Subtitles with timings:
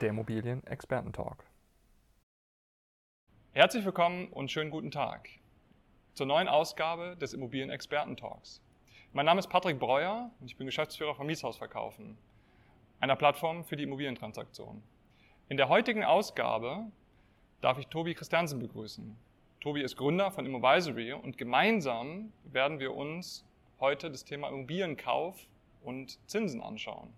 [0.00, 1.44] der Immobilien-Experten-Talk.
[3.52, 5.28] Herzlich willkommen und schönen guten Tag
[6.12, 8.60] zur neuen Ausgabe des Immobilien-Experten-Talks.
[9.12, 12.18] Mein Name ist Patrick Breuer und ich bin Geschäftsführer von Mietshausverkaufen,
[13.00, 14.82] einer Plattform für die Immobilientransaktion.
[15.48, 16.90] In der heutigen Ausgabe
[17.60, 19.16] darf ich Tobi Christiansen begrüßen.
[19.60, 23.44] Tobi ist Gründer von Immovisory und gemeinsam werden wir uns
[23.80, 25.46] heute das Thema Immobilienkauf
[25.82, 27.12] und Zinsen anschauen.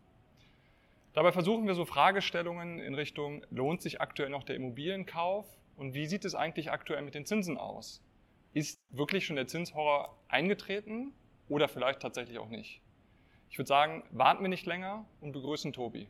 [1.15, 6.07] Dabei versuchen wir so Fragestellungen in Richtung, lohnt sich aktuell noch der Immobilienkauf und wie
[6.07, 8.03] sieht es eigentlich aktuell mit den Zinsen aus?
[8.53, 11.13] Ist wirklich schon der Zinshorror eingetreten
[11.49, 12.83] oder vielleicht tatsächlich auch nicht?
[13.49, 16.09] Ich würde sagen, warten wir nicht länger und begrüßen Tobi.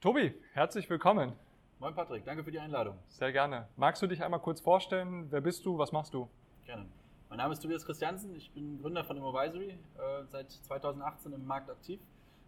[0.00, 1.32] Tobi, herzlich willkommen.
[1.80, 2.96] Moin Patrick, danke für die Einladung.
[3.08, 3.68] Sehr gerne.
[3.76, 5.26] Magst du dich einmal kurz vorstellen?
[5.30, 5.76] Wer bist du?
[5.76, 6.28] Was machst du?
[6.66, 6.86] Gerne.
[7.34, 11.68] Mein Name ist Tobias Christiansen, ich bin Gründer von Immovisory, äh, seit 2018 im Markt
[11.68, 11.98] aktiv.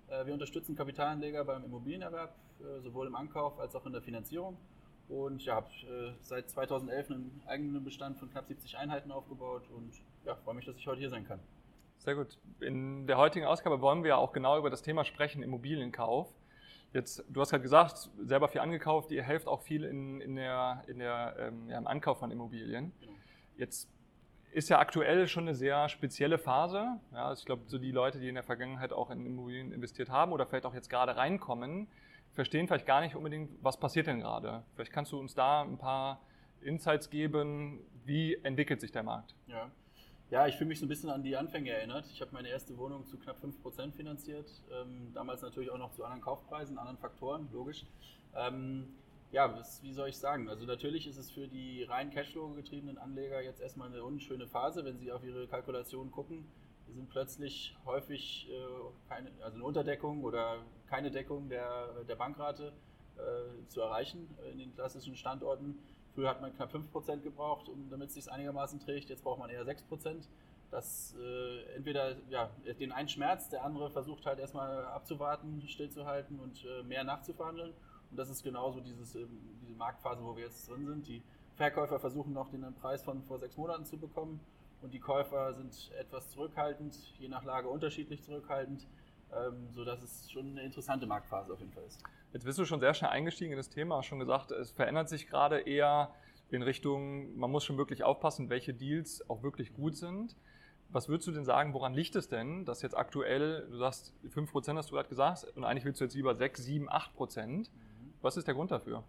[0.06, 4.56] Äh, wir unterstützen Kapitalanleger beim Immobilienerwerb, äh, sowohl im Ankauf als auch in der Finanzierung.
[5.08, 5.68] Und ja, habe
[6.20, 9.92] seit 2011 einen eigenen Bestand von knapp 70 Einheiten aufgebaut und
[10.24, 11.40] ja, freue mich, dass ich heute hier sein kann.
[11.98, 12.38] Sehr gut.
[12.60, 16.32] In der heutigen Ausgabe wollen wir ja auch genau über das Thema sprechen, Immobilienkauf.
[16.92, 20.84] Jetzt, du hast gerade gesagt, selber viel angekauft, ihr helft auch viel in, in der,
[20.86, 22.92] in der, ähm, ja, im Ankauf von Immobilien.
[23.00, 23.12] Genau.
[23.56, 23.88] Jetzt
[24.52, 26.98] ist ja aktuell schon eine sehr spezielle Phase.
[27.12, 30.32] Ja, ich glaube, so die Leute, die in der Vergangenheit auch in Immobilien investiert haben
[30.32, 31.88] oder vielleicht auch jetzt gerade reinkommen,
[32.32, 34.62] verstehen vielleicht gar nicht unbedingt, was passiert denn gerade.
[34.74, 36.20] Vielleicht kannst du uns da ein paar
[36.60, 39.34] Insights geben, wie entwickelt sich der Markt?
[39.46, 39.70] Ja.
[40.28, 42.06] Ja, ich fühle mich so ein bisschen an die Anfänge erinnert.
[42.12, 44.50] Ich habe meine erste Wohnung zu knapp 5% finanziert.
[44.72, 47.86] Ähm, damals natürlich auch noch zu anderen Kaufpreisen, anderen Faktoren, logisch.
[49.36, 50.48] Ja, was, wie soll ich sagen?
[50.48, 54.82] Also natürlich ist es für die rein Cashflow getriebenen Anleger jetzt erstmal eine unschöne Phase,
[54.86, 56.46] wenn sie auf ihre Kalkulationen gucken.
[56.88, 62.72] Die sind plötzlich häufig äh, keine, also eine Unterdeckung oder keine Deckung der, der Bankrate
[63.18, 65.80] äh, zu erreichen in den klassischen Standorten.
[66.14, 69.10] Früher hat man knapp 5% gebraucht, um, damit es sich einigermaßen trägt.
[69.10, 70.28] Jetzt braucht man eher 6%.
[70.70, 72.48] Das äh, entweder ja,
[72.80, 77.74] den einen Schmerz, der andere versucht halt erstmal abzuwarten, stillzuhalten und äh, mehr nachzuverhandeln.
[78.10, 79.28] Und das ist genauso dieses, ähm,
[79.60, 81.06] diese Marktphase, wo wir jetzt drin sind.
[81.06, 81.22] Die
[81.54, 84.40] Verkäufer versuchen noch den Preis von vor sechs Monaten zu bekommen
[84.82, 88.86] und die Käufer sind etwas zurückhaltend, je nach Lage unterschiedlich zurückhaltend,
[89.32, 92.02] ähm, sodass es schon eine interessante Marktphase auf jeden Fall ist.
[92.32, 95.08] Jetzt bist du schon sehr schnell eingestiegen in das Thema, hast schon gesagt, es verändert
[95.08, 96.10] sich gerade eher
[96.50, 100.36] in Richtung, man muss schon wirklich aufpassen, welche Deals auch wirklich gut sind.
[100.90, 104.76] Was würdest du denn sagen, woran liegt es denn, dass jetzt aktuell, du sagst 5%
[104.76, 107.46] hast du gerade gesagt, und eigentlich willst du jetzt lieber 6, 7, 8%.
[107.46, 107.64] Mhm.
[108.26, 109.04] Was ist der Grund dafür?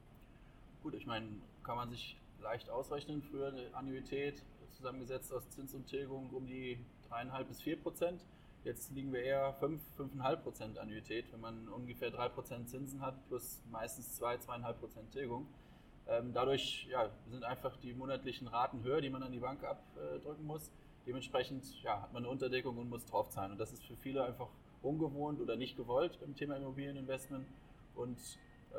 [0.83, 1.25] Gut, ich meine,
[1.63, 3.23] kann man sich leicht ausrechnen.
[3.23, 6.77] Früher eine Annuität zusammengesetzt aus Zins und Tilgung um die
[7.09, 8.19] 3,5 bis 4%
[8.63, 13.15] Jetzt liegen wir eher 5, 5,5 Prozent Annuität, wenn man ungefähr 3 Prozent Zinsen hat,
[13.27, 15.47] plus meistens 2, 2,5 Prozent Tilgung.
[16.07, 20.45] Ähm, dadurch ja, sind einfach die monatlichen Raten höher, die man an die Bank abdrücken
[20.45, 20.69] muss.
[21.07, 23.53] Dementsprechend ja, hat man eine Unterdeckung und muss draufzahlen.
[23.53, 24.49] Und das ist für viele einfach
[24.83, 27.47] ungewohnt oder nicht gewollt im Thema Immobilieninvestment.
[27.95, 28.19] Und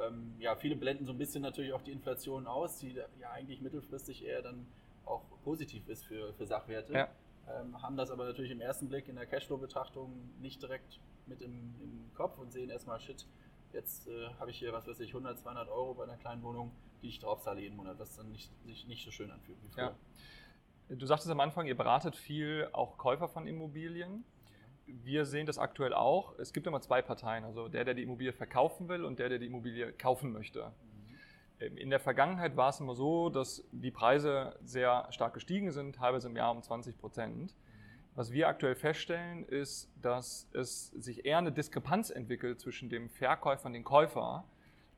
[0.06, 3.60] ähm, ja, viele blenden so ein bisschen natürlich auch die Inflation aus, die ja eigentlich
[3.60, 4.66] mittelfristig eher dann
[5.04, 6.92] auch positiv ist für, für Sachwerte.
[6.92, 7.08] Ja
[7.56, 11.74] ähm, haben das aber natürlich im ersten Blick in der Cashflow-Betrachtung nicht direkt mit im,
[11.80, 13.26] im, Kopf und sehen erstmal, shit,
[13.72, 16.72] jetzt äh, habe ich hier, was weiß ich, 100, 200 Euro bei einer kleinen Wohnung,
[17.00, 19.94] die ich draufzahle jeden Monat, was dann nicht, sich nicht so schön anfühlt wie früher.
[20.88, 20.96] Ja.
[20.96, 24.24] Du sagtest am Anfang, ihr beratet viel auch Käufer von Immobilien.
[25.04, 26.38] Wir sehen das aktuell auch.
[26.38, 29.38] Es gibt immer zwei Parteien, also der, der die Immobilie verkaufen will und der, der
[29.38, 30.72] die Immobilie kaufen möchte.
[31.60, 35.96] Ähm, in der Vergangenheit war es immer so, dass die Preise sehr stark gestiegen sind,
[35.96, 37.54] teilweise im Jahr um 20 Prozent.
[38.14, 43.66] Was wir aktuell feststellen, ist, dass es sich eher eine Diskrepanz entwickelt zwischen dem Verkäufer
[43.66, 44.44] und dem Käufer,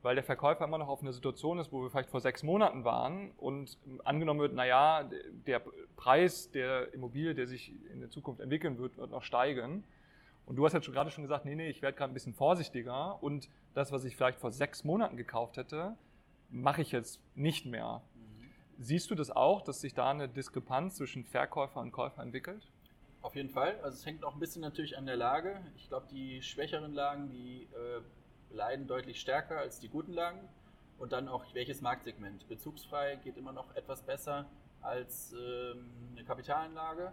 [0.01, 2.83] weil der Verkäufer immer noch auf einer Situation ist, wo wir vielleicht vor sechs Monaten
[2.83, 5.09] waren und angenommen wird, naja,
[5.45, 5.61] der
[5.95, 9.83] Preis der Immobilie, der sich in der Zukunft entwickeln wird, wird noch steigen.
[10.45, 12.33] Und du hast jetzt schon gerade schon gesagt, nee, nee, ich werde gerade ein bisschen
[12.33, 15.95] vorsichtiger und das, was ich vielleicht vor sechs Monaten gekauft hätte,
[16.49, 18.01] mache ich jetzt nicht mehr.
[18.15, 18.49] Mhm.
[18.79, 22.67] Siehst du das auch, dass sich da eine Diskrepanz zwischen Verkäufer und Käufer entwickelt?
[23.21, 23.79] Auf jeden Fall.
[23.83, 25.61] Also es hängt auch ein bisschen natürlich an der Lage.
[25.77, 28.01] Ich glaube, die schwächeren Lagen, die äh,
[28.53, 30.39] leiden deutlich stärker als die guten Lagen.
[30.97, 32.47] Und dann auch welches Marktsegment.
[32.47, 34.45] Bezugsfrei geht immer noch etwas besser
[34.81, 37.11] als ähm, eine Kapitalanlage.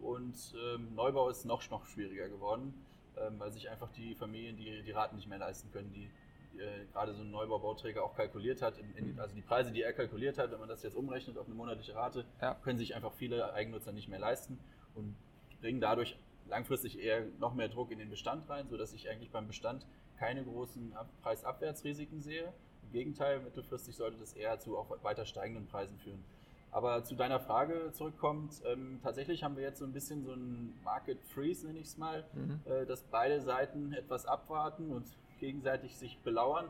[0.00, 2.74] Und ähm, Neubau ist noch, noch schwieriger geworden,
[3.16, 6.10] ähm, weil sich einfach die Familien die, die Raten nicht mehr leisten können, die
[6.58, 8.78] äh, gerade so ein Neubaubauträger auch kalkuliert hat.
[8.78, 11.46] In, in, also die Preise, die er kalkuliert hat, wenn man das jetzt umrechnet auf
[11.46, 12.54] eine monatliche Rate, ja.
[12.54, 14.58] können sich einfach viele Eigennutzer nicht mehr leisten
[14.94, 15.16] und
[15.60, 16.16] bringen dadurch
[16.48, 19.86] langfristig eher noch mehr Druck in den Bestand rein, sodass ich eigentlich beim Bestand
[20.18, 22.52] keine großen Preisabwärtsrisiken sehe.
[22.82, 26.24] Im Gegenteil, mittelfristig sollte das eher zu auch weiter steigenden Preisen führen.
[26.70, 30.78] Aber zu deiner Frage zurückkommt, ähm, tatsächlich haben wir jetzt so ein bisschen so einen
[30.84, 32.60] Market Freeze, nenne ich es mal, mhm.
[32.66, 35.06] äh, dass beide Seiten etwas abwarten und
[35.40, 36.66] gegenseitig sich belauern.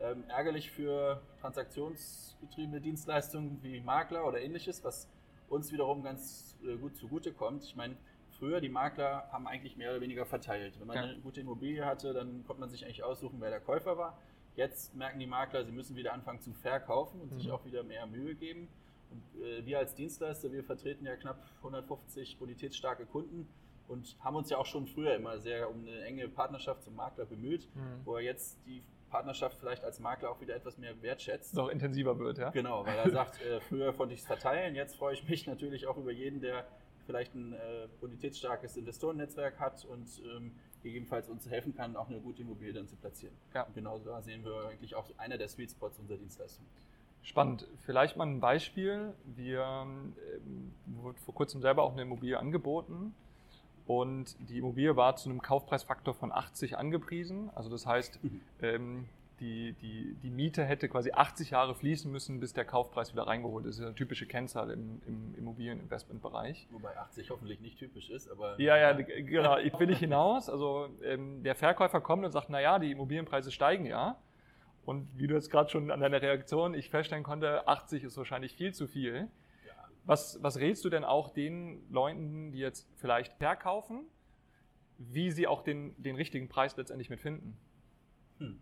[0.00, 5.08] Ähm, ärgerlich für transaktionsgetriebene Dienstleistungen wie Makler oder ähnliches, was
[5.48, 7.64] uns wiederum ganz äh, gut zugute kommt.
[7.64, 7.96] Ich meine,
[8.40, 10.80] früher die Makler haben eigentlich mehr oder weniger verteilt.
[10.80, 11.02] Wenn man ja.
[11.04, 14.18] eine gute Immobilie hatte, dann konnte man sich eigentlich aussuchen, wer der Käufer war.
[14.56, 17.36] Jetzt merken die Makler, sie müssen wieder anfangen zu verkaufen und mhm.
[17.38, 18.68] sich auch wieder mehr Mühe geben.
[19.10, 23.48] Und äh, wir als Dienstleister, wir vertreten ja knapp 150 bonitätsstarke Kunden
[23.88, 27.26] und haben uns ja auch schon früher immer sehr um eine enge Partnerschaft zum Makler
[27.26, 28.00] bemüht, mhm.
[28.04, 31.54] wo er jetzt die Partnerschaft vielleicht als Makler auch wieder etwas mehr wertschätzt.
[31.54, 32.50] Noch intensiver wird, ja?
[32.50, 35.86] Genau, weil er sagt, äh, früher konnte ich es verteilen, jetzt freue ich mich natürlich
[35.86, 36.66] auch über jeden, der
[37.10, 42.42] vielleicht ein äh, bonitätsstarkes Investorennetzwerk hat und ähm, gegebenenfalls uns helfen kann, auch eine gute
[42.42, 43.34] Immobilie dann zu platzieren.
[43.52, 43.64] Ja.
[43.64, 46.64] Und genau da sehen wir eigentlich auch einer der Sweet Spots unserer Dienstleistung.
[47.22, 47.66] Spannend.
[47.84, 49.12] Vielleicht mal ein Beispiel.
[49.24, 50.14] Wir ähm,
[50.86, 53.12] wurden vor kurzem selber auch eine Immobilie angeboten
[53.88, 57.50] und die Immobilie war zu einem Kaufpreisfaktor von 80 angepriesen.
[57.56, 58.40] Also das heißt, mhm.
[58.62, 59.08] ähm,
[59.40, 63.64] die, die, die Miete hätte quasi 80 Jahre fließen müssen, bis der Kaufpreis wieder reingeholt
[63.64, 63.76] ist.
[63.76, 66.68] Das ist eine typische Kennzahl im, im Immobilieninvestmentbereich.
[66.70, 68.60] Wobei 80 hoffentlich nicht typisch ist, aber.
[68.60, 69.58] Ja, ja, genau.
[69.58, 70.50] Ich will nicht hinaus.
[70.50, 74.18] Also ähm, der Verkäufer kommt und sagt, naja, die Immobilienpreise steigen ja.
[74.84, 78.54] Und wie du jetzt gerade schon an deiner Reaktion ich feststellen konnte, 80 ist wahrscheinlich
[78.54, 79.28] viel zu viel.
[79.66, 79.72] Ja.
[80.04, 84.04] Was, was rätst du denn auch den Leuten, die jetzt vielleicht verkaufen,
[84.98, 87.56] wie sie auch den, den richtigen Preis letztendlich mitfinden?
[88.38, 88.60] Hm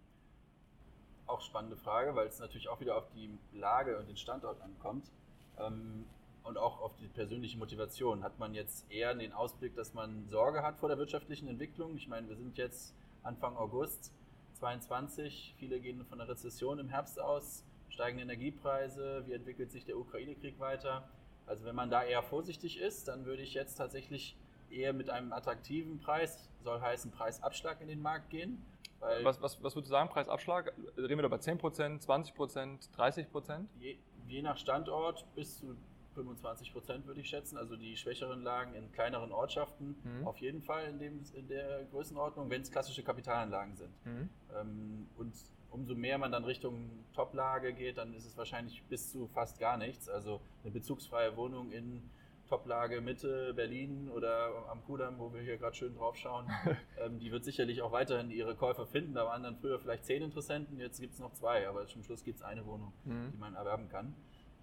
[1.39, 5.11] auch spannende Frage, weil es natürlich auch wieder auf die Lage und den Standort ankommt.
[5.59, 6.05] Ähm,
[6.45, 8.25] und auch auf die persönliche Motivation.
[8.25, 11.95] Hat man jetzt eher den Ausblick, dass man Sorge hat vor der wirtschaftlichen Entwicklung?
[11.97, 14.13] Ich meine, wir sind jetzt Anfang August
[14.55, 19.99] 2022, viele gehen von der Rezession im Herbst aus, steigende Energiepreise, wie entwickelt sich der
[19.99, 21.07] Ukraine-Krieg weiter?
[21.47, 24.35] Also wenn man da eher vorsichtig ist, dann würde ich jetzt tatsächlich
[24.71, 28.65] eher mit einem attraktiven Preis, soll heißen Preisabschlag in den Markt gehen
[29.01, 30.73] was, was, was würdest du sagen, Preisabschlag?
[30.97, 33.67] Reden wir da bei 10%, 20%, 30%?
[33.79, 35.77] Je, je nach Standort bis zu
[36.17, 37.57] 25% würde ich schätzen.
[37.57, 40.27] Also die schwächeren Lagen in kleineren Ortschaften mhm.
[40.27, 44.07] auf jeden Fall in, dem, in der Größenordnung, wenn es klassische Kapitalanlagen sind.
[44.07, 44.29] Mhm.
[44.61, 45.35] Ähm, und
[45.71, 49.77] umso mehr man dann Richtung Toplage geht, dann ist es wahrscheinlich bis zu fast gar
[49.77, 50.09] nichts.
[50.09, 52.11] Also eine bezugsfreie Wohnung in
[52.49, 56.47] Toplage Mitte Berlin oder am Kudamm, wo wir hier gerade schön drauf schauen,
[57.05, 59.15] ähm, die wird sicherlich auch weiterhin ihre Käufer finden.
[59.15, 62.25] Da waren dann früher vielleicht zehn Interessenten, jetzt gibt es noch zwei, aber zum Schluss
[62.25, 63.33] gibt es eine Wohnung, mhm.
[63.33, 64.15] die man erwerben kann.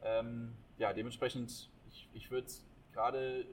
[0.04, 2.48] Ähm, ja, dementsprechend, ich, ich würde
[2.94, 3.46] gerade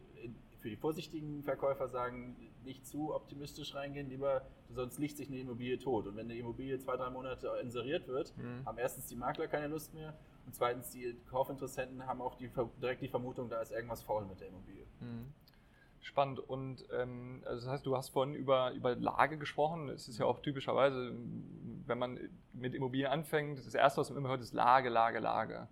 [0.61, 5.79] für die vorsichtigen Verkäufer sagen, nicht zu optimistisch reingehen, lieber, sonst liegt sich eine Immobilie
[5.79, 6.07] tot.
[6.07, 8.65] Und wenn eine Immobilie zwei, drei Monate inseriert wird, mhm.
[8.65, 10.15] haben erstens die Makler keine Lust mehr
[10.47, 12.51] und zweitens, die Kaufinteressenten haben auch die,
[12.81, 14.85] direkt die Vermutung, da ist irgendwas faul mit der Immobilie.
[15.01, 15.33] Mhm.
[16.01, 16.41] Spannend.
[16.41, 19.89] Und ähm, also das heißt, du hast vorhin über, über Lage gesprochen.
[19.89, 21.15] Es ist ja auch typischerweise,
[21.87, 22.19] wenn man
[22.53, 25.69] mit Immobilien anfängt, das erste, was man immer hört, ist Lage, Lage, Lage.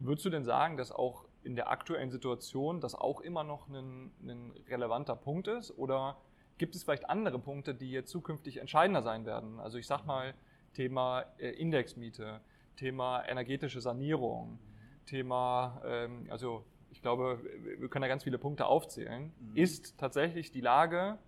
[0.00, 0.06] Mhm.
[0.06, 4.10] Würdest du denn sagen, dass auch in der aktuellen Situation das auch immer noch ein,
[4.22, 5.70] ein relevanter Punkt ist?
[5.78, 6.16] Oder
[6.58, 9.60] gibt es vielleicht andere Punkte, die jetzt zukünftig entscheidender sein werden?
[9.60, 10.34] Also ich sag mal,
[10.74, 12.40] Thema äh, Indexmiete,
[12.78, 14.58] Thema energetische Sanierung,
[15.04, 17.40] Thema, ähm, also ich glaube,
[17.78, 19.56] wir können da ganz viele Punkte aufzählen, mhm.
[19.56, 21.18] ist tatsächlich die Lage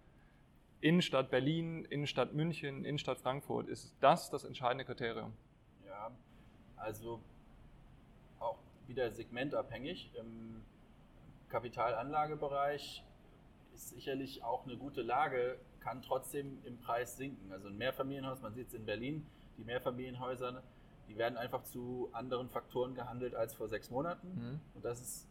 [0.80, 5.33] Innenstadt Berlin, Innenstadt München, Innenstadt Frankfurt, ist das das entscheidende Kriterium?
[5.87, 6.11] Ja,
[6.76, 7.21] also
[8.38, 10.11] auch wieder segmentabhängig.
[10.19, 10.62] Im
[11.50, 13.04] Kapitalanlagebereich
[13.75, 17.52] ist sicherlich auch eine gute Lage, kann trotzdem im Preis sinken.
[17.52, 19.26] Also ein Mehrfamilienhaus, man sieht es in Berlin,
[19.59, 20.62] die Mehrfamilienhäuser
[21.11, 24.29] die werden einfach zu anderen Faktoren gehandelt als vor sechs Monaten.
[24.29, 24.61] Mhm.
[24.75, 25.29] Und das ist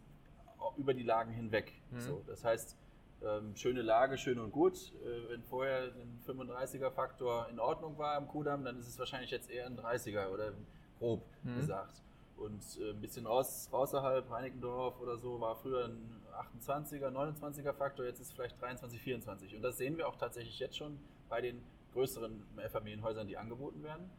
[0.78, 1.72] über die Lagen hinweg.
[1.92, 2.00] Mhm.
[2.02, 2.78] So, das heißt,
[3.22, 4.94] ähm, schöne Lage, schön und gut.
[5.04, 9.50] Äh, wenn vorher ein 35er-Faktor in Ordnung war am Kudamm, dann ist es wahrscheinlich jetzt
[9.50, 10.52] eher ein 30er oder
[11.00, 11.56] grob mhm.
[11.56, 12.02] gesagt.
[12.36, 16.22] Und äh, ein bisschen raus, außerhalb, Reinickendorf oder so, war früher ein
[16.60, 19.56] 28er, 29er Faktor, jetzt ist es vielleicht 23, 24.
[19.56, 21.62] Und das sehen wir auch tatsächlich jetzt schon bei den
[21.94, 24.10] größeren Mehrfamilienhäusern, die angeboten werden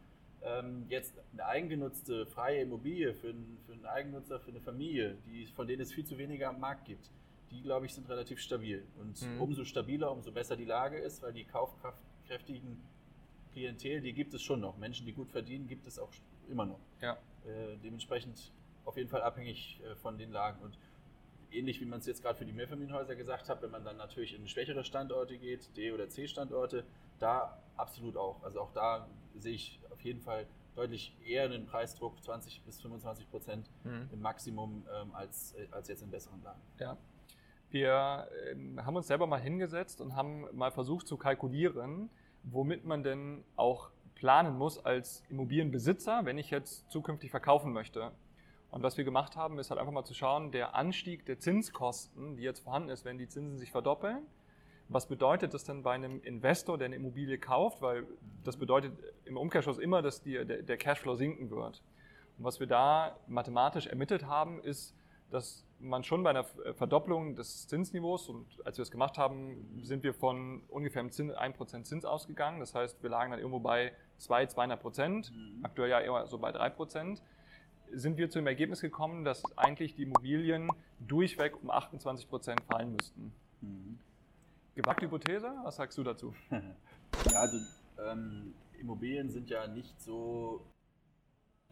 [0.43, 5.45] ähm, jetzt eine eigengenutzte freie Immobilie für einen, für einen Eigennutzer, für eine Familie, die,
[5.47, 7.09] von denen es viel zu wenige am Markt gibt,
[7.51, 8.85] die, glaube ich, sind relativ stabil.
[8.99, 9.41] Und mhm.
[9.41, 12.81] umso stabiler, umso besser die Lage ist, weil die kaufkraftkräftigen
[13.51, 14.77] Klientel, die gibt es schon noch.
[14.77, 16.11] Menschen, die gut verdienen, gibt es auch
[16.49, 16.79] immer noch.
[17.01, 17.13] Ja.
[17.45, 18.51] Äh, dementsprechend
[18.85, 20.61] auf jeden Fall abhängig äh, von den Lagen.
[20.63, 20.77] Und
[21.51, 24.33] ähnlich wie man es jetzt gerade für die Mehrfamilienhäuser gesagt hat, wenn man dann natürlich
[24.33, 26.85] in schwächere Standorte geht, D- oder C-Standorte,
[27.19, 28.41] da absolut auch.
[28.43, 33.29] Also auch da sehe ich auf jeden Fall deutlich eher einen Preisdruck 20 bis 25
[33.29, 34.09] Prozent Mhm.
[34.11, 36.59] im Maximum ähm, als, äh, als jetzt in besseren Lagen.
[36.79, 36.97] Ja.
[37.69, 42.09] Wir ähm, haben uns selber mal hingesetzt und haben mal versucht zu kalkulieren,
[42.43, 48.11] womit man denn auch planen muss als Immobilienbesitzer, wenn ich jetzt zukünftig verkaufen möchte.
[48.71, 52.37] Und was wir gemacht haben, ist halt einfach mal zu schauen, der Anstieg der Zinskosten,
[52.37, 54.25] die jetzt vorhanden ist, wenn die Zinsen sich verdoppeln.
[54.91, 57.81] Was bedeutet das denn bei einem Investor, der eine Immobilie kauft?
[57.81, 58.05] Weil
[58.43, 58.91] das bedeutet
[59.23, 61.81] im Umkehrschluss immer, dass die, der, der Cashflow sinken wird.
[62.37, 64.93] Und was wir da mathematisch ermittelt haben, ist,
[65.29, 70.03] dass man schon bei einer Verdopplung des Zinsniveaus, und als wir das gemacht haben, sind
[70.03, 72.59] wir von ungefähr einem Zins, 1% Zins ausgegangen.
[72.59, 75.63] Das heißt, wir lagen dann irgendwo bei 2, 200 Prozent, Mhm.
[75.63, 77.21] aktuell ja eher so bei 3 Prozent,
[77.93, 80.69] sind wir zu dem Ergebnis gekommen, dass eigentlich die Immobilien
[80.99, 83.31] durchweg um 28 Prozent fallen müssten.
[83.61, 83.99] Mhm.
[84.75, 85.53] Gewagte Hypothese?
[85.63, 86.33] Was sagst du dazu?
[87.29, 87.57] Ja, also
[87.99, 90.65] ähm, Immobilien sind ja nicht so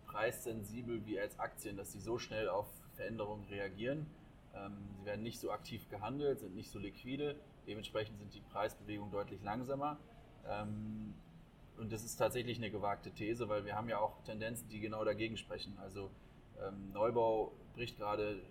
[0.06, 4.06] preissensibel wie als Aktien, dass sie so schnell auf Veränderungen reagieren.
[4.54, 7.38] Ähm, sie werden nicht so aktiv gehandelt, sind nicht so liquide.
[7.68, 9.98] Dementsprechend sind die Preisbewegungen deutlich langsamer.
[10.46, 11.14] Ähm,
[11.78, 15.06] und das ist tatsächlich eine gewagte These, weil wir haben ja auch Tendenzen, die genau
[15.06, 15.78] dagegen sprechen.
[15.80, 16.12] Also
[16.62, 18.42] ähm, Neubau bricht gerade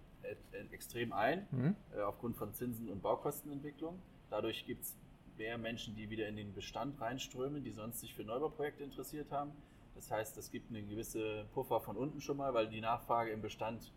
[0.72, 1.76] extrem ein Mhm.
[1.94, 4.00] äh, aufgrund von Zinsen- und Baukostenentwicklung.
[4.30, 4.96] Dadurch gibt es
[5.36, 9.52] mehr Menschen, die wieder in den Bestand reinströmen, die sonst sich für Neubauprojekte interessiert haben.
[9.94, 13.42] Das heißt, es gibt eine gewisse Puffer von unten schon mal, weil die Nachfrage im
[13.42, 13.92] Bestand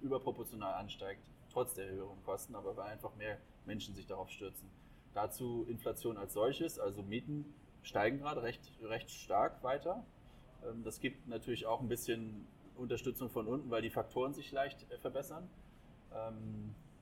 [0.00, 4.68] überproportional ansteigt, trotz der höheren Kosten, aber weil einfach mehr Menschen sich darauf stürzen.
[5.14, 7.44] Dazu Inflation als solches, also Mieten
[7.82, 10.04] steigen gerade recht, recht stark weiter.
[10.64, 14.90] Ähm, Das gibt natürlich auch ein bisschen Unterstützung von unten, weil die Faktoren sich leicht
[14.90, 15.48] äh, verbessern.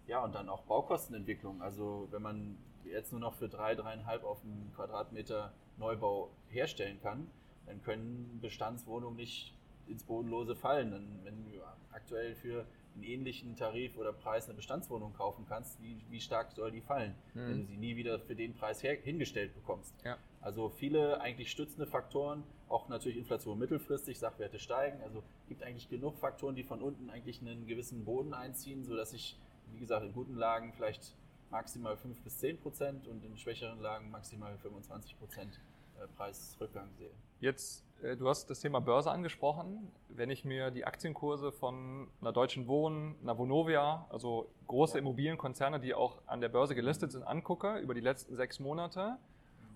[0.06, 1.62] Ja, und dann auch Baukostenentwicklung.
[1.62, 7.28] Also wenn man jetzt nur noch für drei, dreieinhalb auf einen Quadratmeter Neubau herstellen kann,
[7.66, 9.52] dann können Bestandswohnungen nicht
[9.88, 10.92] ins Bodenlose fallen.
[10.92, 11.60] Denn wenn du
[11.92, 16.70] aktuell für einen ähnlichen Tarif oder Preis eine Bestandswohnung kaufen kannst, wie, wie stark soll
[16.70, 17.40] die fallen, Mhm.
[17.48, 19.94] wenn du sie nie wieder für den Preis her, hingestellt bekommst?
[20.04, 20.16] Ja.
[20.40, 25.02] Also viele eigentlich stützende Faktoren, auch natürlich Inflation mittelfristig, Sachwerte steigen.
[25.02, 29.36] Also gibt eigentlich genug Faktoren, die von unten eigentlich einen gewissen Boden einziehen, sodass ich,
[29.72, 31.14] wie gesagt, in guten Lagen vielleicht
[31.50, 35.60] maximal 5 bis 10 Prozent und in schwächeren Lagen maximal 25 Prozent
[35.98, 37.10] äh, Preisrückgang sehe.
[37.40, 39.90] Jetzt, äh, du hast das Thema Börse angesprochen.
[40.08, 45.00] Wenn ich mir die Aktienkurse von einer Deutschen Wohnen, einer Vonovia, also große Ja.
[45.00, 49.18] Immobilienkonzerne, die auch an der Börse gelistet sind, angucke über die letzten sechs Monate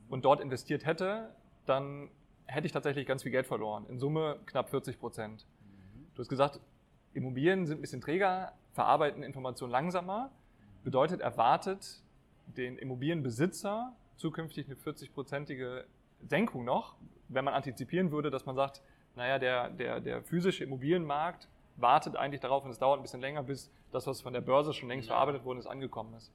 [0.08, 1.34] und dort investiert hätte,
[1.66, 2.10] dann
[2.46, 3.86] hätte ich tatsächlich ganz viel Geld verloren.
[3.88, 5.46] In Summe knapp 40 Prozent.
[6.14, 6.58] Du hast gesagt,
[7.14, 10.30] Immobilien sind ein bisschen träger, verarbeiten Informationen langsamer.
[10.84, 12.02] Bedeutet, erwartet
[12.46, 15.84] den Immobilienbesitzer zukünftig eine 40-prozentige
[16.28, 16.94] Senkung noch,
[17.28, 18.82] wenn man antizipieren würde, dass man sagt,
[19.16, 23.42] naja, der, der, der physische Immobilienmarkt wartet eigentlich darauf und es dauert ein bisschen länger,
[23.42, 25.14] bis das, was von der Börse schon längst Ja.
[25.14, 26.30] verarbeitet wurde, ist, angekommen ist.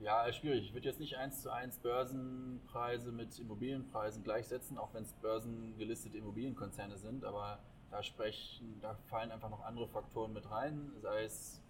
[0.00, 0.64] Ja, schwierig.
[0.64, 6.16] Ich würde jetzt nicht eins zu eins Börsenpreise mit Immobilienpreisen gleichsetzen, auch wenn es börsengelistete
[6.16, 7.58] Immobilienkonzerne sind, aber
[7.90, 11.62] da sprechen, da fallen einfach noch andere Faktoren mit rein, sei es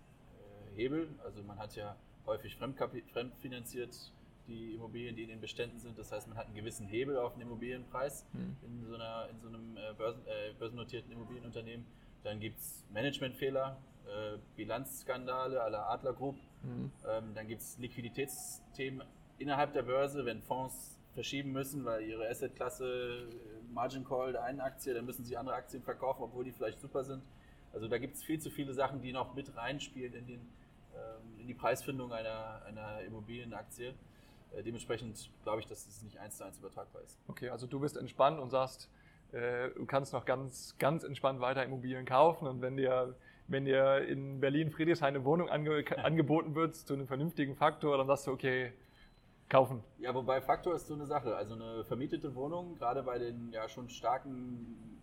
[0.75, 1.97] äh, Hebel, also man hat ja
[2.27, 4.13] häufig Fremdkapi fremdfinanziert
[4.47, 5.97] die Immobilien, die in den Beständen sind.
[5.99, 8.57] Das heißt, man hat einen gewissen Hebel auf den Immobilienpreis Hm.
[8.63, 11.87] in so, einer, in so einem äh, Börsen, äh, börsennotierten Immobilienunternehmen.
[12.25, 16.37] Dann gibt es Managementfehler, äh, Bilanzskandale la Adler Group.
[16.63, 16.91] Mhm.
[17.09, 19.07] Ähm, dann gibt es Liquiditätsthemen
[19.39, 24.61] innerhalb der Börse, wenn Fonds verschieben müssen, weil ihre Assetklasse äh, Margin Call der einen
[24.61, 27.23] Aktie, dann müssen sie andere Aktien verkaufen, obwohl die vielleicht super sind.
[27.73, 30.41] Also da gibt es viel zu viele Sachen, die noch mit reinspielen in, den,
[30.95, 33.95] ähm, in die Preisfindung einer, einer Immobilienaktie.
[34.53, 37.19] Äh, dementsprechend glaube ich, dass es nicht eins zu eins übertragbar ist.
[37.29, 38.91] Okay, also du bist entspannt und sagst,
[39.33, 43.15] äh, du kannst noch ganz, ganz entspannt weiter Immobilien kaufen und wenn dir,
[43.47, 48.09] wenn dir in Berlin Friedrichshain eine Wohnung ange angeboten wird zu einem vernünftigen Faktor, dann
[48.09, 48.73] sagst du, okay,
[49.51, 49.83] kaufen.
[49.99, 51.37] Ja, wobei Faktor ist so eine Sache.
[51.37, 55.01] Also eine vermietete Wohnung, gerade bei den ja schon starken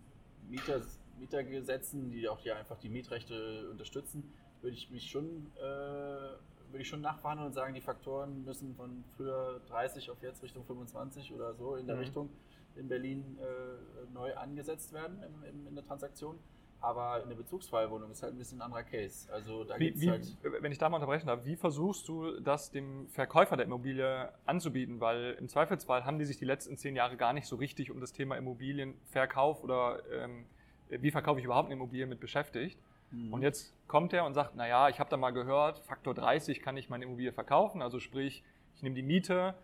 [0.49, 0.81] Mieter,
[1.19, 6.87] Mietergesetzen, die auch hier einfach die Mietrechte unterstützen, würde ich mich schon, äh, würde ich
[6.87, 11.53] schon nachverhandeln und sagen, die Faktoren müssen von früher 30 auf jetzt Richtung 25 oder
[11.53, 12.01] so in der Mhm.
[12.01, 12.29] Richtung
[12.75, 16.39] in Berlin äh, neu angesetzt werden im, im, in der Transaktion.
[16.79, 19.31] Aber eine Bezugsfreie-Wohnung ist halt ein bisschen ein anderer Case.
[19.33, 20.37] Also da Wie, wie, halt.
[20.43, 24.99] wenn ich da mal unterbrechen darf, wie versuchst du das dem Verkäufer der Immobilie anzubieten?
[24.99, 27.99] Weil im Zweifelsfall haben die sich die letzten zehn Jahre gar nicht so richtig um
[27.99, 30.45] das Thema Immobilienverkauf oder ähm,
[30.89, 32.79] wie verkaufe ich überhaupt eine Immobilie mit beschäftigt.
[33.11, 33.33] Mhm.
[33.33, 36.77] Und jetzt kommt er und sagt, naja, ich habe da mal gehört, Faktor 30 kann
[36.77, 37.81] ich meine Immobilie verkaufen.
[37.81, 38.43] Also sprich,
[38.75, 39.55] ich nehme die Miete,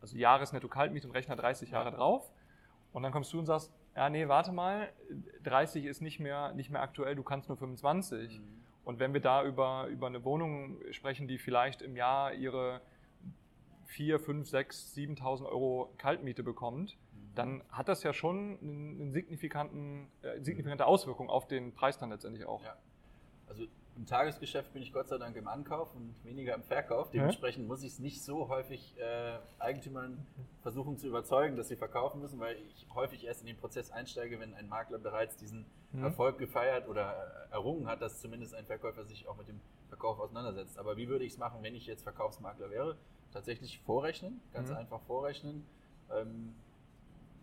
[0.00, 2.30] also Jahresnetto-Kaltmiete und rechne 30 Jahre drauf.
[2.92, 4.92] Und dann kommst du und sagst, ja, nee, warte mal,
[5.44, 8.40] 30 ist nicht mehr, nicht mehr aktuell, du kannst nur 25.
[8.40, 8.44] Mhm.
[8.84, 12.80] Und wenn wir da über, über eine Wohnung sprechen, die vielleicht im Jahr ihre
[13.86, 17.34] 4, 5, 6, 7.000 Euro Kaltmiete bekommt, mhm.
[17.34, 22.46] dann hat das ja schon eine signifikanten, äh, signifikante Auswirkung auf den Preis dann letztendlich
[22.46, 22.64] auch.
[22.64, 22.76] Ja.
[23.46, 27.10] Also im Tagesgeschäft bin ich Gott sei Dank im Ankauf und weniger im Verkauf.
[27.10, 30.26] Dementsprechend muss ich es nicht so häufig äh, Eigentümern
[30.62, 34.40] versuchen zu überzeugen, dass sie verkaufen müssen, weil ich häufig erst in den Prozess einsteige,
[34.40, 36.04] wenn ein Makler bereits diesen mhm.
[36.04, 40.78] Erfolg gefeiert oder errungen hat, dass zumindest ein Verkäufer sich auch mit dem Verkauf auseinandersetzt.
[40.78, 42.96] Aber wie würde ich es machen, wenn ich jetzt Verkaufsmakler wäre?
[43.32, 44.76] Tatsächlich vorrechnen, ganz mhm.
[44.76, 45.66] einfach vorrechnen.
[46.10, 46.54] Ähm,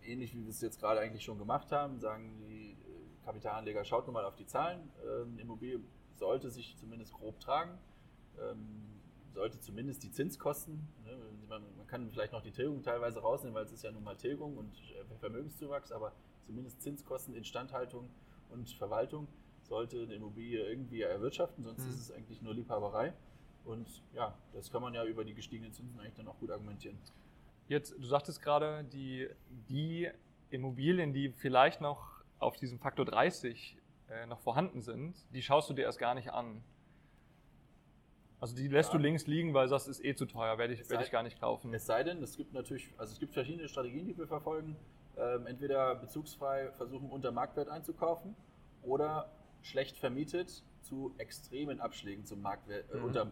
[0.03, 4.07] ähnlich wie wir es jetzt gerade eigentlich schon gemacht haben, sagen die äh, Kapitalanleger, schaut
[4.07, 4.89] nur mal auf die Zahlen.
[5.05, 5.79] Ähm, Immobilie
[6.19, 7.77] sollte sich zumindest grob tragen,
[8.39, 8.99] ähm,
[9.33, 13.65] sollte zumindest die Zinskosten, ne, man, man, kann vielleicht noch die Tilgung teilweise rausnehmen, weil
[13.65, 16.13] es ist ja nun mal Tilgung und äh, Vermögenszuwachs, aber
[16.45, 18.09] zumindest Zinskosten, Instandhaltung
[18.49, 19.27] und Verwaltung
[19.63, 21.89] sollte eine Immobilie irgendwie erwirtschaften, sonst mhm.
[21.89, 23.13] ist es eigentlich nur Liebhaberei.
[23.65, 26.97] Und ja, das kann man ja über die gestiegenen Zinsen eigentlich dann auch gut argumentieren.
[27.67, 29.27] Jetzt, du sagtest gerade, die,
[29.69, 30.09] die
[30.49, 33.77] Immobilien, die vielleicht noch auf diesem Faktor 30
[34.09, 36.63] äh, noch vorhanden sind, die schaust du dir erst gar nicht an.
[38.39, 38.97] Also die lässt ja.
[38.97, 41.23] du links liegen, weil du sagst, ist eh zu teuer, werde ich, werd ich gar
[41.23, 41.73] nicht kaufen.
[41.73, 44.77] Es sei denn, es gibt natürlich, also es gibt verschiedene Strategien, die wir verfolgen.
[45.17, 48.35] Ähm, entweder bezugsfrei versuchen, unter Marktwert einzukaufen
[48.83, 49.29] oder
[49.61, 53.03] schlecht vermietet zu extremen Abschlägen zum Marktwert, äh, mhm.
[53.03, 53.31] unter,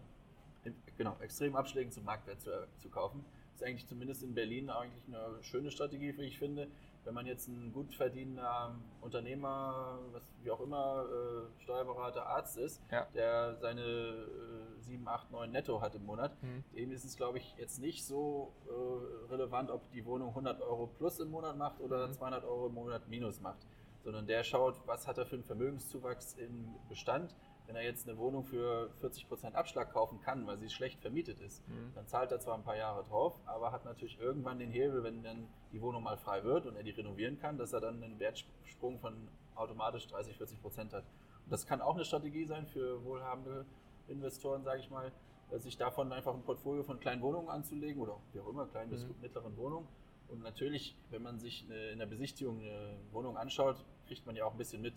[0.98, 3.24] genau, extremen Abschlägen zum Marktwert zu, äh, zu kaufen.
[3.58, 6.68] Ist eigentlich zumindest in Berlin eigentlich eine schöne Strategie, wie ich finde
[7.08, 12.82] wenn man jetzt ein gut verdienender Unternehmer, was, wie auch immer, äh, Steuerberater, Arzt ist,
[12.92, 13.08] ja.
[13.16, 16.66] der seine äh, 7, 8, 9 netto hat im Monat, mhm.
[16.76, 20.88] dem ist es, glaube ich, jetzt nicht so äh, relevant, ob die Wohnung 100 Euro
[20.88, 22.14] plus im Monat macht oder mhm.
[22.14, 23.66] 200 Euro im Monat minus macht,
[24.04, 27.34] sondern der schaut, was hat er für einen Vermögenszuwachs im Bestand,
[27.68, 31.68] wenn er jetzt eine Wohnung für 40% Abschlag kaufen kann, weil sie schlecht vermietet ist,
[31.68, 31.92] mhm.
[31.96, 35.22] dann zahlt er zwar ein paar Jahre drauf, aber hat natürlich irgendwann den Hebel, wenn
[35.22, 38.20] dann die Wohnung mal frei wird und er die renovieren kann, dass er dann einen
[38.20, 41.04] Wertsprung von automatisch 30, 40% hat.
[41.46, 43.66] Und das kann auch eine Strategie sein für wohlhabende
[44.08, 45.12] Investoren, sage ich mal,
[45.60, 48.96] sich davon einfach ein Portfolio von kleinen Wohnungen anzulegen oder wie auch immer, kleinen mhm.
[48.96, 49.88] bis mittleren Wohnungen.
[50.30, 53.78] Und natürlich, wenn man sich in der Besichtigung eine Wohnung anschaut,
[54.08, 54.94] kriegt man ja auch ein bisschen mit,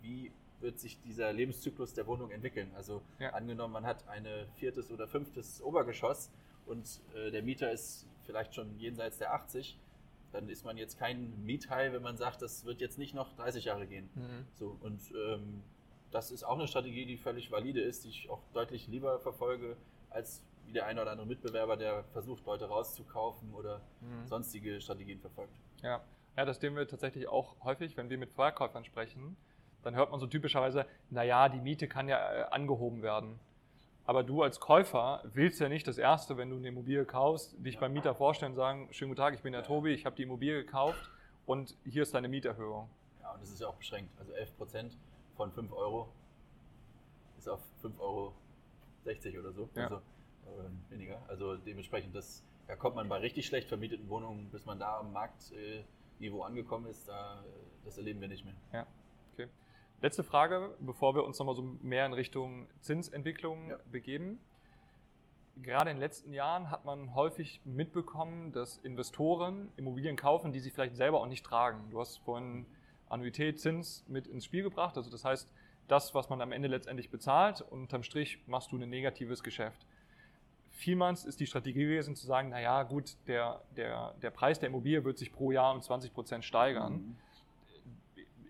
[0.00, 2.70] wie wird sich dieser Lebenszyklus der Wohnung entwickeln.
[2.74, 3.30] Also ja.
[3.30, 6.30] angenommen, man hat ein viertes oder fünftes Obergeschoss
[6.66, 9.78] und äh, der Mieter ist vielleicht schon jenseits der 80,
[10.32, 13.64] dann ist man jetzt kein Miethai, wenn man sagt, das wird jetzt nicht noch 30
[13.64, 14.08] Jahre gehen.
[14.14, 14.46] Mhm.
[14.54, 15.62] So, und ähm,
[16.10, 19.76] das ist auch eine Strategie, die völlig valide ist, die ich auch deutlich lieber verfolge,
[20.10, 24.26] als wie der eine oder andere Mitbewerber, der versucht, Leute rauszukaufen oder mhm.
[24.26, 25.54] sonstige Strategien verfolgt.
[25.82, 26.02] Ja.
[26.36, 29.36] ja, das sehen wir tatsächlich auch häufig, wenn wir mit Verkäufern sprechen
[29.82, 33.38] dann hört man so typischerweise, naja, die Miete kann ja äh, angehoben werden.
[34.04, 37.78] Aber du als Käufer willst ja nicht das Erste, wenn du eine Immobilie kaufst, dich
[37.78, 40.24] beim Mieter vorstellen und sagen, schönen guten Tag, ich bin der Tobi, ich habe die
[40.24, 41.10] Immobilie gekauft
[41.46, 42.88] und hier ist deine Mieterhöhung.
[43.20, 44.10] Ja, und das ist ja auch beschränkt.
[44.18, 44.96] Also 11 Prozent
[45.36, 46.08] von 5 Euro
[47.38, 48.34] ist auf 5,60 Euro
[49.38, 49.68] oder so.
[49.74, 49.84] Ja.
[49.84, 51.22] Also äh, weniger.
[51.28, 55.12] Also dementsprechend, das, da kommt man bei richtig schlecht vermieteten Wohnungen, bis man da am
[55.12, 57.42] Marktniveau äh, angekommen ist, da,
[57.84, 58.54] das erleben wir nicht mehr.
[58.72, 58.86] Ja.
[60.02, 63.78] Letzte Frage, bevor wir uns nochmal so mehr in Richtung Zinsentwicklung ja.
[63.92, 64.40] begeben.
[65.62, 70.70] Gerade in den letzten Jahren hat man häufig mitbekommen, dass Investoren Immobilien kaufen, die sie
[70.72, 71.88] vielleicht selber auch nicht tragen.
[71.92, 72.66] Du hast vorhin
[73.08, 74.96] Annuität, Zins mit ins Spiel gebracht.
[74.96, 75.48] Also das heißt,
[75.86, 79.86] das, was man am Ende letztendlich bezahlt, unterm Strich machst du ein negatives Geschäft.
[80.72, 85.04] Vielmals ist die Strategie gewesen zu sagen, naja gut, der, der, der Preis der Immobilie
[85.04, 86.92] wird sich pro Jahr um 20 Prozent steigern.
[86.94, 87.16] Mhm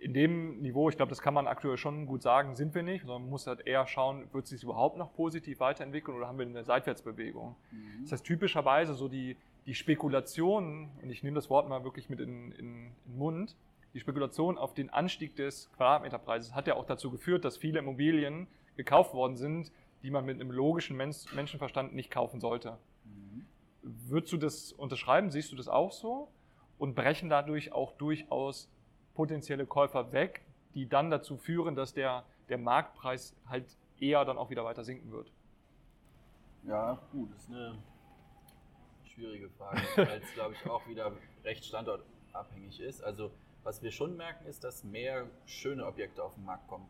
[0.02, 3.02] in dem Niveau, ich glaube, das kann man aktuell schon gut sagen, sind wir nicht,
[3.02, 6.38] sondern man muss halt eher schauen, wird es sich überhaupt noch positiv weiterentwickeln oder haben
[6.38, 7.54] wir eine Seitwärtsbewegung.
[7.70, 8.02] Mhm.
[8.02, 9.36] Das heißt, typischerweise so die,
[9.66, 13.56] die Spekulation, und ich nehme das Wort mal wirklich mit in, in, in den Mund,
[13.94, 18.48] die Spekulation auf den Anstieg des Quadratmeterpreises hat ja auch dazu geführt, dass viele Immobilien
[18.76, 19.70] gekauft worden sind,
[20.02, 22.78] die man mit einem logischen Menschenverstand nicht kaufen sollte.
[23.04, 23.46] Mhm.
[23.82, 25.30] Würdest du das unterschreiben?
[25.30, 26.28] Siehst du das auch so?
[26.78, 28.68] Und brechen dadurch auch durchaus
[29.14, 30.42] potenzielle Käufer weg,
[30.74, 33.66] die dann dazu führen, dass der, der Marktpreis halt
[34.00, 35.30] eher dann auch wieder weiter sinken wird?
[36.64, 37.78] Ja, gut, das ist eine
[39.04, 41.12] schwierige Frage, weil es, glaube ich, auch wieder
[41.44, 43.02] recht standortabhängig ist.
[43.02, 43.30] Also,
[43.64, 46.86] was wir schon merken, ist, dass mehr schöne Objekte auf den Markt kommen.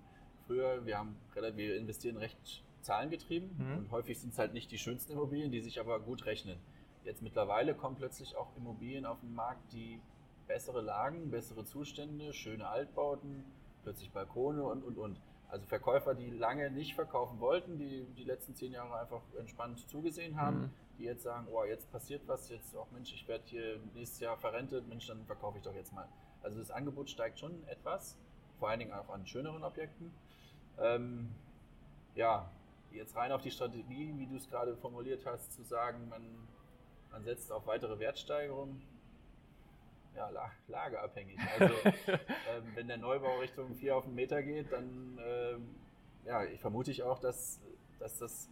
[0.46, 3.78] früher, wir, haben, wir investieren recht zahlengetrieben mhm.
[3.78, 6.58] und häufig sind es halt nicht die schönsten Immobilien, die sich aber gut rechnen.
[7.04, 10.00] Jetzt mittlerweile kommen plötzlich auch Immobilien auf den Markt, die
[10.46, 13.44] bessere Lagen, bessere Zustände, schöne Altbauten,
[13.82, 15.20] plötzlich Balkone und, und, und.
[15.48, 20.40] Also Verkäufer, die lange nicht verkaufen wollten, die die letzten zehn Jahre einfach entspannt zugesehen
[20.40, 20.70] haben, mhm.
[20.98, 24.38] die jetzt sagen, oh, jetzt passiert was, jetzt auch Mensch, ich werde hier nächstes Jahr
[24.38, 26.08] verrentet, Mensch, dann verkaufe ich doch jetzt mal.
[26.42, 28.16] Also das Angebot steigt schon etwas,
[28.58, 30.12] vor allen Dingen auch an schöneren Objekten.
[30.78, 31.28] Ähm,
[32.14, 32.50] ja,
[32.90, 36.22] jetzt rein auf die Strategie, wie du es gerade formuliert hast, zu sagen, man,
[37.10, 38.80] man setzt auf weitere Wertsteigerung,
[40.16, 40.30] ja,
[40.68, 41.38] lageabhängig.
[41.58, 45.74] Also ähm, wenn der Neubau Richtung 4 auf den Meter geht, dann ähm,
[46.24, 47.60] ja, ich vermute ich auch, dass,
[47.98, 48.48] dass das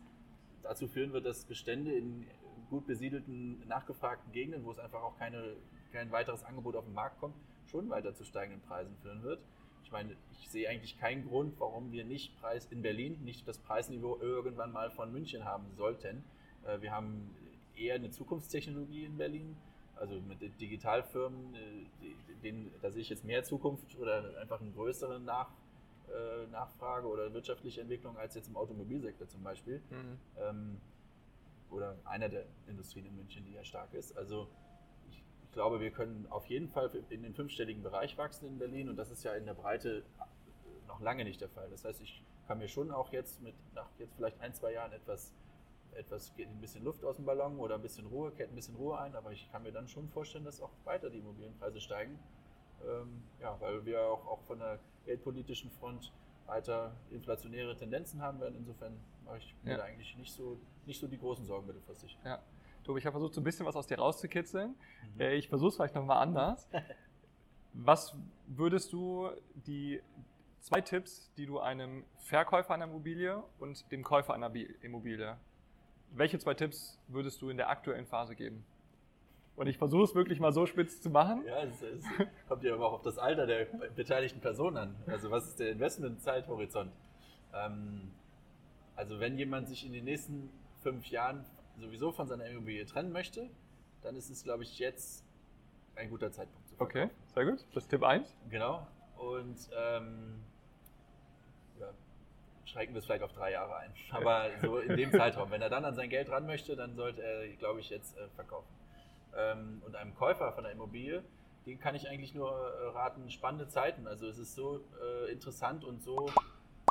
[0.63, 2.27] dazu führen wird, dass Bestände in
[2.69, 5.57] gut besiedelten, nachgefragten Gegenden, wo es einfach auch keine,
[5.93, 7.35] kein weiteres Angebot auf den Markt kommt,
[7.67, 9.43] schon weiter zu steigenden Preisen führen wird.
[9.83, 13.59] Ich meine, ich sehe eigentlich keinen Grund, warum wir nicht Preis in Berlin, nicht das
[13.59, 16.23] Preisniveau irgendwann mal von München haben sollten.
[16.65, 17.35] Äh, wir haben
[17.77, 19.57] eher eine Zukunftstechnologie in Berlin
[20.01, 21.87] also mit Digitalfirmen, äh,
[22.43, 25.51] denen, da sehe ich jetzt mehr Zukunft oder einfach eine größere Nach,
[26.09, 29.83] äh, Nachfrage oder wirtschaftliche Entwicklung als jetzt im Automobilsektor zum Beispiel.
[29.91, 30.19] Mhm.
[30.39, 30.81] Ähm,
[31.71, 34.17] oder einer der Industrien in München, die ja stark ist.
[34.17, 34.49] Also
[35.11, 38.89] ich, ich, glaube, wir können auf jeden Fall in den fünfstelligen Bereich wachsen in Berlin
[38.89, 40.03] und das ist ja in der Breite
[40.89, 41.69] noch lange nicht der Fall.
[41.71, 44.93] Das heißt, ich kann mir schon auch jetzt mit nach jetzt vielleicht ein, zwei Jahren
[44.93, 45.33] etwas
[45.97, 48.77] etwas geht ein bisschen Luft aus dem Ballon oder ein bisschen Ruhe, kehrt ein bisschen
[48.77, 52.19] Ruhe ein, aber ich kann mir dann schon vorstellen, dass auch weiter die Immobilienpreise steigen.
[52.87, 56.13] Ähm, ja, weil wir auch, auch von der geldpolitischen Front
[56.47, 58.57] weiter inflationäre Tendenzen haben werden.
[58.57, 59.77] Insofern mache ich mir ja.
[59.79, 62.19] da eigentlich nicht so, nicht so die großen Sorgen mittelfristig.
[62.25, 62.41] Ja.
[62.85, 64.75] Tobi, ich habe versucht, so ein bisschen was aus dir rauszukitzeln.
[65.15, 65.21] Mhm.
[65.21, 66.69] Äh, ich versuche es vielleicht nochmal anders.
[67.73, 70.03] was würdest du die
[70.61, 75.37] zwei Tipps, die du einem Verkäufer einer Immobilie und dem Käufer einer Immobilie
[76.13, 78.65] welche zwei Tipps würdest du in der aktuellen Phase geben?
[79.57, 81.45] Und ich versuche es wirklich mal so spitz zu machen.
[81.47, 82.05] Ja, es, es
[82.49, 84.97] kommt ja aber auch auf das Alter der beteiligten Person an.
[85.07, 86.93] Also was ist der Investmentzeithorizont?
[87.53, 88.11] Ähm,
[88.97, 90.51] also wenn jemand sich in den nächsten
[90.83, 91.45] fünf Jahren
[91.79, 93.51] sowieso von seiner Immobilie trennen möchte,
[94.03, 95.25] dann ist es, glaube ich, jetzt
[95.95, 97.03] ein guter Zeitpunkt zu verkaufen.
[97.03, 97.67] Okay, sehr gut.
[97.75, 98.35] Das ist Tipp 1.
[98.49, 98.87] Genau.
[99.19, 100.43] Und ähm,
[102.71, 103.93] schränken wir es vielleicht auf drei Jahre ein.
[104.11, 105.51] Aber so in dem Zeitraum.
[105.51, 108.29] Wenn er dann an sein Geld ran möchte, dann sollte er, glaube ich, jetzt äh,
[108.35, 108.69] verkaufen.
[109.37, 111.23] Ähm, und einem Käufer von der Immobilie,
[111.67, 114.07] den kann ich eigentlich nur äh, raten, spannende Zeiten.
[114.07, 116.31] Also es ist so äh, interessant und so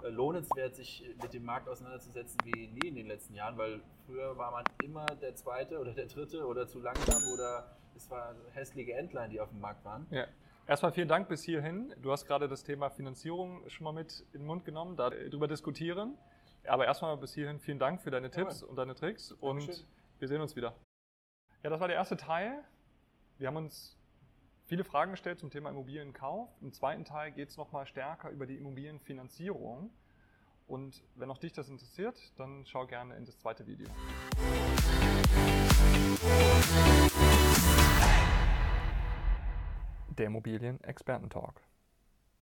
[0.04, 4.38] äh, lohnenswert, sich mit dem Markt auseinanderzusetzen wie nie in den letzten Jahren, weil früher
[4.38, 8.94] war man immer der Zweite oder der Dritte oder zu langsam oder es war hässliche
[8.94, 10.06] Endline, die auf dem Markt waren.
[10.12, 10.26] Ja.
[10.70, 11.96] Erstmal vielen Dank bis hierhin.
[12.00, 16.16] Du hast gerade das Thema Finanzierung schon mal mit in den Mund genommen, darüber diskutieren.
[16.68, 18.68] Aber erstmal bis hierhin vielen Dank für deine Tipps ja.
[18.68, 19.88] und deine Tricks und Dankeschön.
[20.20, 20.76] wir sehen uns wieder.
[21.64, 22.64] Ja, das war der erste Teil.
[23.40, 23.98] Wir haben uns
[24.66, 26.50] viele Fragen gestellt zum Thema Immobilienkauf.
[26.62, 29.90] Im zweiten Teil geht es nochmal stärker über die Immobilienfinanzierung.
[30.68, 33.88] Und wenn auch dich das interessiert, dann schau gerne in das zweite Video.
[40.20, 41.62] Der Immobilien-Experten-Talk.